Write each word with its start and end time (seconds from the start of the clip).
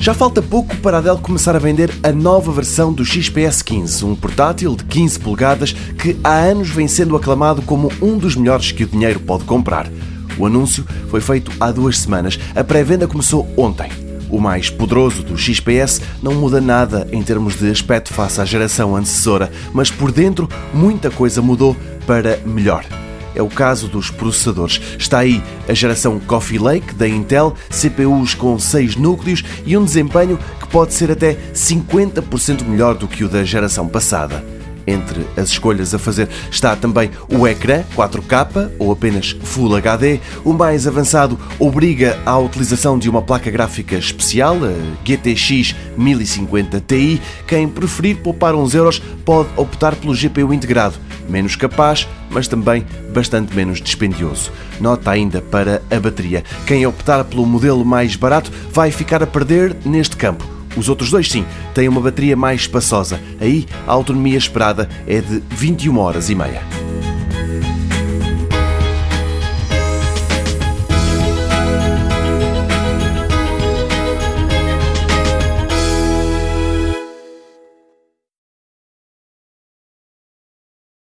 Já 0.00 0.14
falta 0.14 0.40
pouco 0.40 0.74
para 0.78 0.96
a 0.96 1.00
Dell 1.02 1.18
começar 1.18 1.54
a 1.54 1.58
vender 1.58 1.90
a 2.02 2.10
nova 2.10 2.50
versão 2.50 2.90
do 2.90 3.04
XPS 3.04 3.60
15, 3.60 4.02
um 4.06 4.16
portátil 4.16 4.74
de 4.74 4.82
15 4.84 5.20
polegadas 5.20 5.74
que 5.74 6.18
há 6.24 6.36
anos 6.38 6.70
vem 6.70 6.88
sendo 6.88 7.14
aclamado 7.14 7.60
como 7.60 7.92
um 8.00 8.16
dos 8.16 8.34
melhores 8.34 8.72
que 8.72 8.84
o 8.84 8.86
dinheiro 8.86 9.20
pode 9.20 9.44
comprar. 9.44 9.86
O 10.38 10.46
anúncio 10.46 10.86
foi 11.10 11.20
feito 11.20 11.52
há 11.60 11.70
duas 11.70 11.98
semanas. 11.98 12.40
A 12.56 12.64
pré-venda 12.64 13.06
começou 13.06 13.46
ontem. 13.58 13.90
O 14.30 14.40
mais 14.40 14.70
poderoso 14.70 15.22
do 15.22 15.36
XPS 15.36 16.00
não 16.22 16.32
muda 16.32 16.62
nada 16.62 17.06
em 17.12 17.22
termos 17.22 17.58
de 17.58 17.70
aspecto 17.70 18.10
face 18.14 18.40
à 18.40 18.44
geração 18.46 18.96
antecessora, 18.96 19.52
mas 19.74 19.90
por 19.90 20.10
dentro 20.10 20.48
muita 20.72 21.10
coisa 21.10 21.42
mudou 21.42 21.76
para 22.06 22.38
melhor 22.46 22.86
é 23.34 23.42
o 23.42 23.48
caso 23.48 23.88
dos 23.88 24.10
processadores. 24.10 24.80
Está 24.98 25.20
aí 25.20 25.42
a 25.68 25.74
geração 25.74 26.18
Coffee 26.20 26.58
Lake 26.58 26.94
da 26.94 27.08
Intel, 27.08 27.54
CPUs 27.70 28.34
com 28.34 28.58
6 28.58 28.96
núcleos 28.96 29.42
e 29.64 29.76
um 29.76 29.84
desempenho 29.84 30.38
que 30.60 30.68
pode 30.68 30.94
ser 30.94 31.10
até 31.10 31.36
50% 31.54 32.64
melhor 32.64 32.94
do 32.94 33.08
que 33.08 33.24
o 33.24 33.28
da 33.28 33.44
geração 33.44 33.88
passada. 33.88 34.44
Entre 34.86 35.26
as 35.36 35.50
escolhas 35.50 35.94
a 35.94 35.98
fazer 35.98 36.28
está 36.50 36.74
também 36.74 37.10
o 37.28 37.46
ecrã 37.46 37.84
4K 37.94 38.72
ou 38.78 38.90
apenas 38.90 39.36
Full 39.42 39.76
HD. 39.76 40.20
O 40.44 40.52
mais 40.52 40.86
avançado 40.86 41.38
obriga 41.58 42.18
à 42.26 42.36
utilização 42.38 42.98
de 42.98 43.08
uma 43.08 43.22
placa 43.22 43.50
gráfica 43.50 43.96
especial, 43.96 44.56
a 44.56 44.72
GTX 45.04 45.76
1050 45.96 46.80
Ti. 46.80 47.20
Quem 47.46 47.68
preferir 47.68 48.16
poupar 48.16 48.54
uns 48.54 48.74
euros 48.74 49.00
pode 49.24 49.48
optar 49.56 49.94
pelo 49.94 50.14
GPU 50.14 50.52
integrado 50.52 50.98
menos 51.30 51.56
capaz, 51.56 52.08
mas 52.30 52.48
também 52.48 52.84
bastante 53.14 53.54
menos 53.54 53.80
dispendioso. 53.80 54.52
Nota 54.80 55.10
ainda 55.10 55.40
para 55.40 55.82
a 55.90 56.00
bateria. 56.00 56.44
Quem 56.66 56.86
optar 56.86 57.24
pelo 57.24 57.46
modelo 57.46 57.84
mais 57.84 58.16
barato 58.16 58.50
vai 58.72 58.90
ficar 58.90 59.22
a 59.22 59.26
perder 59.26 59.76
neste 59.84 60.16
campo. 60.16 60.44
Os 60.76 60.88
outros 60.88 61.10
dois, 61.10 61.28
sim, 61.28 61.44
têm 61.74 61.88
uma 61.88 62.00
bateria 62.00 62.36
mais 62.36 62.62
espaçosa. 62.62 63.20
Aí 63.40 63.66
a 63.86 63.92
autonomia 63.92 64.38
esperada 64.38 64.88
é 65.06 65.20
de 65.20 65.42
21 65.50 65.98
horas 65.98 66.30
e 66.30 66.34
meia. 66.34 66.79